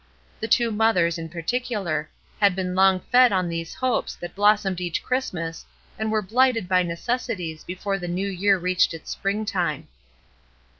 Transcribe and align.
The 0.39 0.47
two 0.47 0.71
mothers, 0.71 1.19
in 1.19 1.29
par 1.29 1.43
ticular, 1.43 2.07
had 2.39 2.55
been 2.55 2.73
long 2.73 3.01
fed 3.11 3.31
on 3.31 3.47
these 3.49 3.75
hopes 3.75 4.15
that 4.15 4.33
blossomed 4.33 4.81
each 4.81 5.03
Christmas 5.03 5.63
and 5.99 6.11
were 6.11 6.23
blighted 6.23 6.67
by 6.67 6.81
necessities 6.81 7.63
before 7.63 7.99
the 7.99 8.07
new 8.07 8.27
year 8.27 8.57
reached 8.57 8.95
its 8.95 9.11
springtime. 9.11 9.89